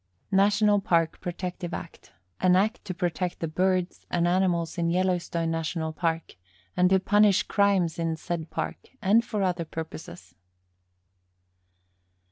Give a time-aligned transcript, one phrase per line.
[0.31, 5.93] National Park Protective Act An Act to protect the birds and animals in Yellowstone National
[5.93, 6.37] Park,
[6.75, 10.33] and to punish crimes in said Park, and for other purposes.